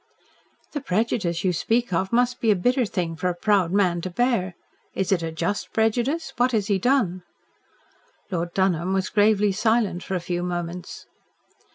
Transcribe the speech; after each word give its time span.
"The 0.71 0.81
prejudice 0.81 1.43
you 1.43 1.53
speak 1.53 1.93
of 1.93 2.11
must 2.11 2.41
be 2.41 2.49
a 2.49 2.55
bitter 2.55 2.87
thing 2.87 3.15
for 3.15 3.29
a 3.29 3.35
proud 3.35 3.71
man 3.71 4.01
to 4.01 4.09
bear. 4.09 4.55
Is 4.95 5.11
it 5.11 5.21
a 5.21 5.31
just 5.31 5.71
prejudice? 5.73 6.33
What 6.37 6.53
has 6.53 6.65
he 6.69 6.79
done?" 6.79 7.21
Lord 8.31 8.51
Dunholm 8.55 8.93
was 8.93 9.09
gravely 9.09 9.51
silent 9.51 10.01
for 10.01 10.15
a 10.15 10.19
few 10.19 10.41
moments. 10.41 11.05